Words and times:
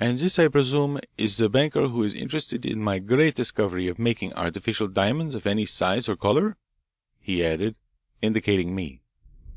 "And 0.00 0.18
this, 0.18 0.36
I 0.40 0.48
presume, 0.48 0.98
is 1.16 1.36
the 1.36 1.48
banker 1.48 1.86
who 1.86 2.02
is 2.02 2.12
interested 2.12 2.66
in 2.66 2.82
my 2.82 2.98
great 2.98 3.36
discovery 3.36 3.86
of 3.86 4.00
making 4.00 4.34
artificial 4.34 4.88
diamonds 4.88 5.36
of 5.36 5.46
any 5.46 5.64
size 5.64 6.08
or 6.08 6.16
colour?" 6.16 6.56
he 7.20 7.44
added, 7.44 7.76
indicating 8.20 8.74
me. 8.74 9.00